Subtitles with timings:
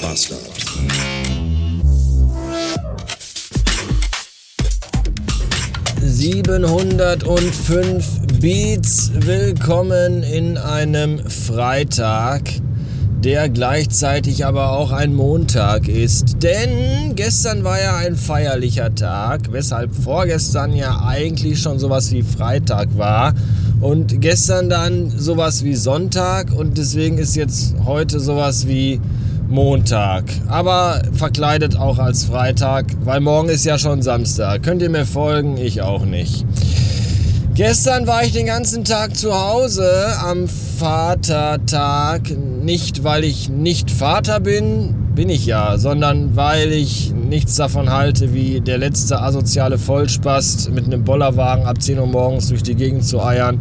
[0.00, 0.40] Bastard.
[6.02, 8.06] Siebenhundertfünf
[8.40, 9.10] Beats.
[9.14, 12.42] Willkommen in einem Freitag,
[13.22, 16.42] der gleichzeitig aber auch ein Montag ist.
[16.42, 22.88] Denn gestern war ja ein feierlicher Tag, weshalb vorgestern ja eigentlich schon sowas wie Freitag
[22.96, 23.34] war.
[23.80, 29.00] Und gestern dann sowas wie Sonntag und deswegen ist jetzt heute sowas wie
[29.50, 30.24] Montag.
[30.48, 34.62] Aber verkleidet auch als Freitag, weil morgen ist ja schon Samstag.
[34.62, 35.56] Könnt ihr mir folgen?
[35.56, 36.46] Ich auch nicht.
[37.54, 39.90] Gestern war ich den ganzen Tag zu Hause
[40.24, 42.30] am Vatertag.
[42.62, 48.32] Nicht, weil ich nicht Vater bin, bin ich ja, sondern weil ich nichts davon halte,
[48.32, 53.04] wie der letzte asoziale Vollspast mit einem Bollerwagen ab 10 Uhr morgens durch die Gegend
[53.04, 53.60] zu eiern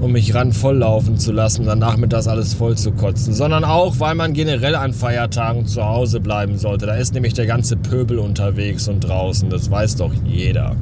[0.00, 4.14] um mich ran volllaufen zu lassen, dann nachmittags alles voll zu kotzen, sondern auch, weil
[4.14, 6.86] man generell an Feiertagen zu Hause bleiben sollte.
[6.86, 10.74] Da ist nämlich der ganze Pöbel unterwegs und draußen, das weiß doch jeder.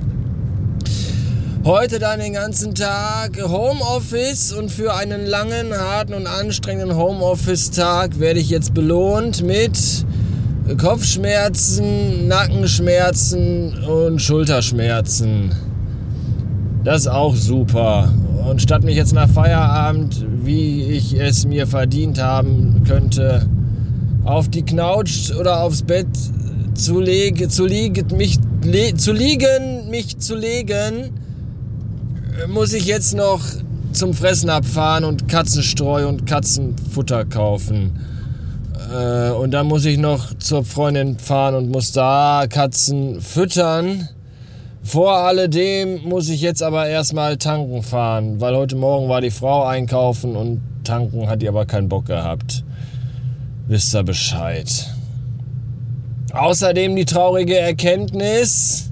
[1.64, 8.38] Heute dann den ganzen Tag Homeoffice und für einen langen, harten und anstrengenden Homeoffice-Tag werde
[8.38, 9.76] ich jetzt belohnt mit
[10.80, 15.50] Kopfschmerzen, Nackenschmerzen und Schulterschmerzen.
[16.84, 18.12] Das ist auch super.
[18.48, 23.46] Und statt mich jetzt nach Feierabend, wie ich es mir verdient haben könnte,
[24.24, 26.08] auf die Knautsch oder aufs Bett
[26.74, 31.10] zu, legen, zu, liegen, mich, le, zu liegen, mich zu legen,
[32.48, 33.42] muss ich jetzt noch
[33.92, 38.00] zum Fressen abfahren und Katzenstreu und Katzenfutter kaufen.
[38.92, 44.08] Äh, und dann muss ich noch zur Freundin fahren und muss da Katzen füttern.
[44.88, 49.66] Vor alledem muss ich jetzt aber erstmal tanken fahren, weil heute Morgen war die Frau
[49.66, 52.64] einkaufen und tanken hat die aber keinen Bock gehabt.
[53.66, 54.66] Wisst ihr Bescheid.
[56.32, 58.88] Außerdem die traurige Erkenntnis,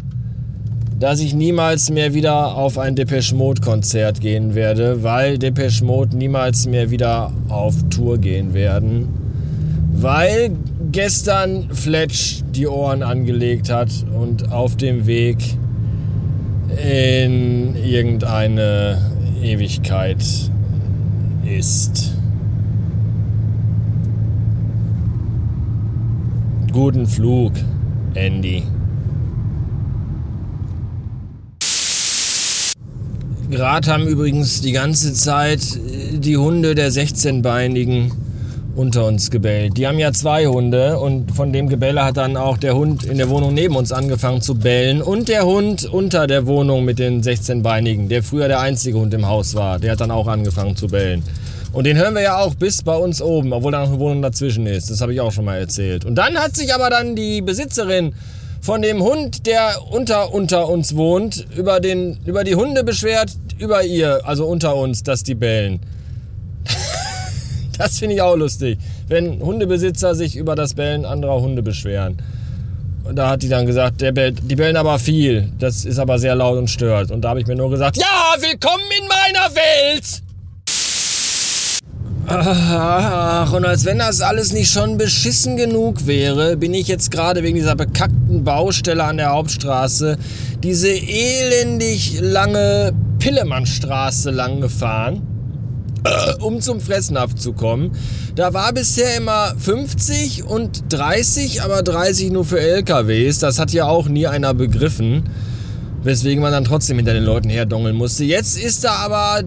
[1.00, 6.14] dass ich niemals mehr wieder auf ein Depeche Mode Konzert gehen werde, weil Depeche Mode
[6.14, 9.08] niemals mehr wieder auf Tour gehen werden,
[9.94, 10.50] weil
[10.92, 15.38] gestern Fletch die Ohren angelegt hat und auf dem Weg
[16.70, 18.98] in irgendeine
[19.42, 20.24] Ewigkeit
[21.44, 22.12] ist.
[26.72, 27.52] Guten Flug,
[28.14, 28.64] Andy.
[33.48, 35.60] Gerade haben übrigens die ganze Zeit
[36.12, 38.10] die Hunde der 16-Beinigen
[38.76, 39.76] unter uns gebellt.
[39.76, 43.16] Die haben ja zwei Hunde und von dem Gebelle hat dann auch der Hund in
[43.18, 47.22] der Wohnung neben uns angefangen zu bellen und der Hund unter der Wohnung mit den
[47.22, 50.88] 16-Beinigen, der früher der einzige Hund im Haus war, der hat dann auch angefangen zu
[50.88, 51.22] bellen.
[51.72, 54.22] Und den hören wir ja auch bis bei uns oben, obwohl da noch eine Wohnung
[54.22, 54.90] dazwischen ist.
[54.90, 56.04] Das habe ich auch schon mal erzählt.
[56.04, 58.14] Und dann hat sich aber dann die Besitzerin
[58.60, 63.84] von dem Hund, der unter, unter uns wohnt, über, den, über die Hunde beschwert, über
[63.84, 65.80] ihr, also unter uns, dass die bellen.
[67.78, 68.78] Das finde ich auch lustig,
[69.08, 72.22] wenn Hundebesitzer sich über das Bellen anderer Hunde beschweren.
[73.04, 75.52] Und da hat die dann gesagt, der bellt, die bellen aber viel.
[75.58, 77.10] Das ist aber sehr laut und stört.
[77.10, 80.22] Und da habe ich mir nur gesagt, ja, willkommen in meiner Welt!
[82.28, 87.44] Ach, und als wenn das alles nicht schon beschissen genug wäre, bin ich jetzt gerade
[87.44, 90.18] wegen dieser bekackten Baustelle an der Hauptstraße
[90.64, 95.35] diese elendig lange Pillemannstraße lang gefahren
[96.40, 97.92] um zum Fressnapf zu kommen.
[98.34, 103.38] Da war bisher immer 50 und 30, aber 30 nur für LKWs.
[103.38, 105.24] Das hat ja auch nie einer begriffen,
[106.02, 108.24] weswegen man dann trotzdem hinter den Leuten herdongeln musste.
[108.24, 109.42] Jetzt ist da aber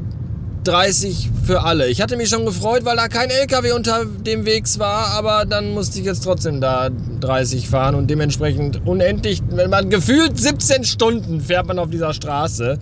[0.63, 1.87] 30 für alle.
[1.87, 5.73] Ich hatte mich schon gefreut, weil da kein LKW unter dem Wegs war, aber dann
[5.73, 6.89] musste ich jetzt trotzdem da
[7.21, 12.77] 30 fahren und dementsprechend unendlich, wenn man gefühlt 17 Stunden fährt man auf dieser Straße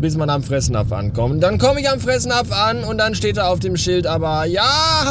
[0.00, 1.42] bis man am Fressnapf ankommt.
[1.42, 4.62] Dann komme ich am Fressnapf an und dann steht da auf dem Schild aber, ja,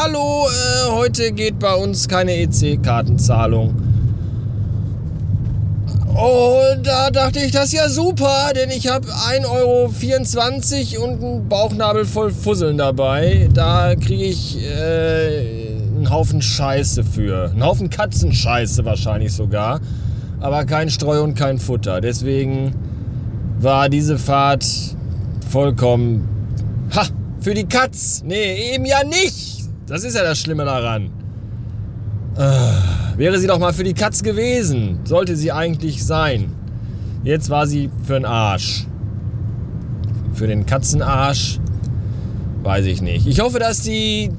[0.02, 3.76] hallo, äh, heute geht bei uns keine EC-Kartenzahlung.
[6.18, 11.48] Und da dachte ich, das ist ja super, denn ich habe 1,24 Euro und einen
[11.48, 13.50] Bauchnabel voll Fusseln dabei.
[13.54, 17.52] Da kriege ich äh, einen Haufen Scheiße für.
[17.52, 19.80] Einen Haufen Katzenscheiße wahrscheinlich sogar.
[20.40, 22.02] Aber kein Streu und kein Futter.
[22.02, 22.74] Deswegen
[23.60, 24.66] war diese Fahrt
[25.50, 26.28] vollkommen.
[26.96, 27.06] Ha!
[27.40, 28.24] Für die Katz!
[28.26, 29.70] Nee, eben ja nicht!
[29.88, 31.10] Das ist ja das Schlimme daran.
[32.36, 35.00] Äh, wäre sie doch mal für die Katz gewesen.
[35.06, 36.54] Sollte sie eigentlich sein.
[37.24, 38.86] Jetzt war sie für den Arsch.
[40.34, 41.60] Für den Katzenarsch
[42.64, 43.26] weiß ich nicht.
[43.28, 44.30] Ich hoffe, dass die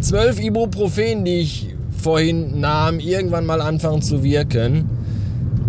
[0.00, 4.88] 12 Ibuprofen, die ich vorhin nahm, irgendwann mal anfangen zu wirken.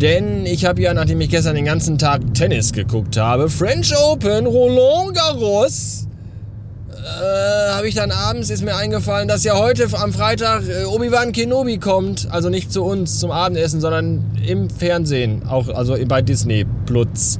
[0.01, 4.48] Denn ich habe ja, nachdem ich gestern den ganzen Tag Tennis geguckt habe, French Open,
[4.48, 6.07] Roland Garros,
[6.89, 11.33] äh, habe ich dann abends, ist mir eingefallen, dass ja heute am Freitag äh, Obi-Wan
[11.33, 12.27] Kenobi kommt.
[12.31, 17.39] Also nicht zu uns zum Abendessen, sondern im Fernsehen, auch also bei Disney Plus.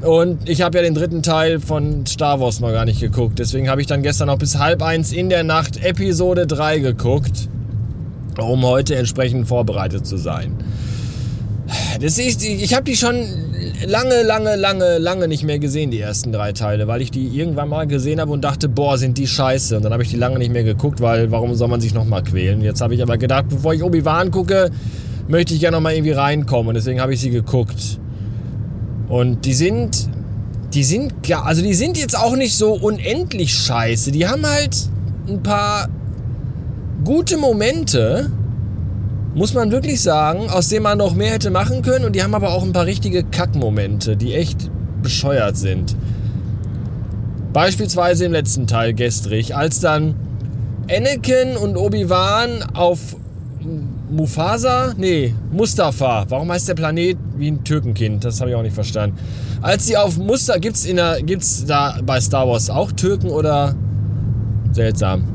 [0.00, 3.38] Und ich habe ja den dritten Teil von Star Wars noch gar nicht geguckt.
[3.38, 7.50] Deswegen habe ich dann gestern noch bis halb eins in der Nacht Episode 3 geguckt,
[8.38, 10.56] um heute entsprechend vorbereitet zu sein.
[12.00, 13.26] Das ist, ich habe die schon
[13.86, 17.68] lange, lange, lange, lange nicht mehr gesehen, die ersten drei Teile, weil ich die irgendwann
[17.68, 19.76] mal gesehen habe und dachte, boah, sind die scheiße.
[19.76, 22.22] Und dann habe ich die lange nicht mehr geguckt, weil warum soll man sich nochmal
[22.22, 22.60] quälen?
[22.62, 24.70] Jetzt habe ich aber gedacht, bevor ich Obi-Wan gucke,
[25.28, 26.68] möchte ich ja nochmal irgendwie reinkommen.
[26.68, 27.98] Und deswegen habe ich sie geguckt.
[29.08, 30.08] Und die sind,
[30.74, 34.12] die sind, also die sind jetzt auch nicht so unendlich scheiße.
[34.12, 34.76] Die haben halt
[35.28, 35.88] ein paar
[37.04, 38.30] gute Momente
[39.34, 42.04] muss man wirklich sagen, aus dem man noch mehr hätte machen können.
[42.04, 44.70] Und die haben aber auch ein paar richtige Kackmomente, die echt
[45.02, 45.96] bescheuert sind.
[47.52, 50.14] Beispielsweise im letzten Teil gestrig, als dann
[50.90, 53.16] Anakin und Obi-Wan auf
[54.10, 56.26] Mufasa, nee, Mustafa.
[56.28, 58.24] Warum heißt der Planet wie ein Türkenkind?
[58.24, 59.16] Das habe ich auch nicht verstanden.
[59.62, 63.74] Als sie auf in der, gibt's da bei Star Wars auch Türken oder
[64.72, 65.33] seltsam?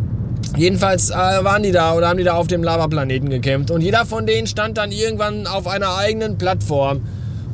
[0.58, 3.72] Jedenfalls äh, waren die da oder haben die da auf dem Lavaplaneten gekämpft.
[3.72, 7.02] Und jeder von denen stand dann irgendwann auf einer eigenen Plattform.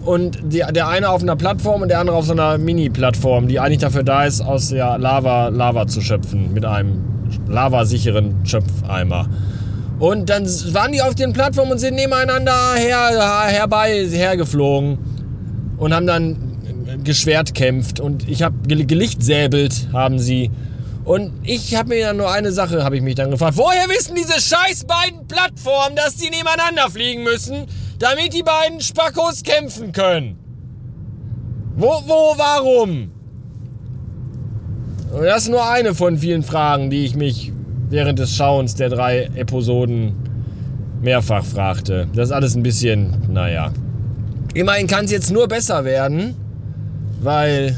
[0.03, 3.59] Und die, der eine auf einer Plattform und der andere auf so einer Mini-Plattform, die
[3.59, 6.53] eigentlich dafür da ist, aus der Lava Lava zu schöpfen.
[6.53, 7.03] Mit einem
[7.47, 9.27] lavasicheren Schöpfeimer.
[9.99, 13.09] Und dann waren die auf den Plattformen und sind nebeneinander her,
[13.47, 14.97] herbei hergeflogen.
[15.77, 16.37] Und haben dann
[17.03, 17.99] geschwert kämpft.
[17.99, 20.51] Und ich habe gelichtsäbelt, haben sie.
[21.05, 23.57] Und ich habe mir dann nur eine Sache, habe ich mich dann gefragt.
[23.57, 27.67] Woher wissen diese scheiß beiden Plattformen, dass sie nebeneinander fliegen müssen,
[27.99, 30.39] damit die beiden Spackos kämpfen können?
[31.75, 33.11] Wo, wo, warum?
[35.13, 37.53] Und das ist nur eine von vielen Fragen, die ich mich
[37.89, 40.13] während des Schauens der drei Episoden
[41.01, 42.07] mehrfach fragte.
[42.15, 43.71] Das ist alles ein bisschen, naja.
[44.55, 46.35] Immerhin kann es jetzt nur besser werden,
[47.21, 47.77] weil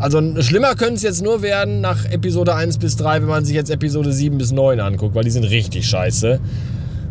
[0.00, 3.54] also schlimmer könnte es jetzt nur werden nach Episode 1 bis 3, wenn man sich
[3.54, 6.40] jetzt Episode 7 bis 9 anguckt, weil die sind richtig scheiße.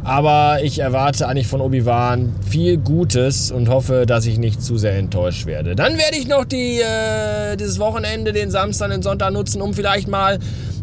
[0.03, 4.97] Aber ich erwarte eigentlich von Obi-Wan viel Gutes und hoffe, dass ich nicht zu sehr
[4.97, 5.75] enttäuscht werde.
[5.75, 10.07] Dann werde ich noch die, äh, dieses Wochenende, den Samstag, den Sonntag nutzen, um vielleicht
[10.07, 10.39] mal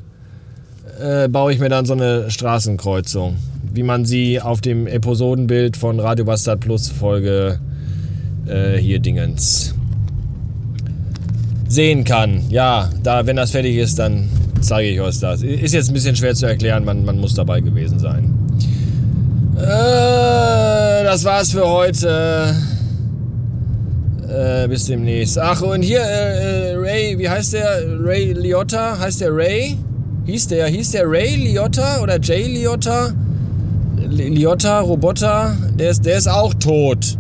[1.01, 3.37] äh, baue ich mir dann so eine Straßenkreuzung.
[3.73, 7.61] Wie man sie auf dem Episodenbild von Radio Bastard Plus Folge
[8.47, 9.75] äh, hier Dingens
[11.69, 12.43] sehen kann.
[12.49, 14.29] Ja, da, wenn das fertig ist, dann
[14.61, 15.43] zeige ich euch das.
[15.43, 18.33] Ist jetzt ein bisschen schwer zu erklären, man, man muss dabei gewesen sein.
[19.57, 20.56] Äh,
[21.07, 22.53] das war's für heute.
[24.29, 25.39] Äh, bis demnächst.
[25.39, 27.83] Ach, und hier, äh, äh, Ray, wie heißt der?
[28.01, 28.99] Ray Liotta?
[28.99, 29.79] Heißt der Ray?
[30.25, 33.13] Hieß der, hieß der Ray Liotta oder Jay Liotta?
[34.09, 37.17] Liotta, Roboter, der ist, der ist auch tot.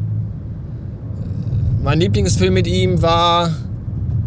[1.84, 3.50] Mein Lieblingsfilm mit ihm war.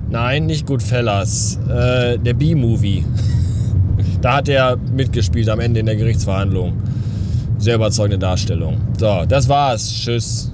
[0.09, 1.59] Nein, nicht Goodfellas.
[1.69, 3.03] Äh, der B-Movie.
[4.21, 6.73] da hat er mitgespielt am Ende in der Gerichtsverhandlung.
[7.59, 8.77] Sehr überzeugende Darstellung.
[8.97, 9.93] So, das war's.
[9.93, 10.51] Tschüss.